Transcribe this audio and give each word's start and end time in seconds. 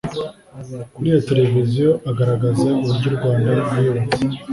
kuri 0.93 1.07
iyo 1.11 1.19
televiziyo 1.29 1.89
agaragaza 2.09 2.65
uburyo 2.81 3.07
u 3.11 3.15
Rwanda 3.17 3.49
rwiyubatse 3.67 4.19